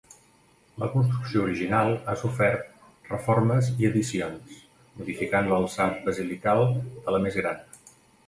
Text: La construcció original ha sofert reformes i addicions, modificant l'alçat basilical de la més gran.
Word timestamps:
La 0.83 0.87
construcció 0.93 1.41
original 1.47 1.91
ha 1.97 2.13
sofert 2.21 2.63
reformes 3.11 3.69
i 3.83 3.87
addicions, 3.91 4.57
modificant 5.01 5.49
l'alçat 5.51 5.99
basilical 6.09 6.65
de 7.05 7.15
la 7.17 7.21
més 7.27 7.39
gran. 7.43 7.61